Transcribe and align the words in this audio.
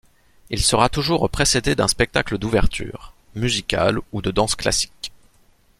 Il 0.49 0.63
sera 0.63 0.89
toujours 0.89 1.29
précédé 1.29 1.75
d'un 1.75 1.87
spectacle 1.87 2.39
d'ouverture, 2.39 3.13
musical 3.35 3.99
ou 4.13 4.23
de 4.23 4.31
danse 4.31 4.55
classique. 4.55 5.11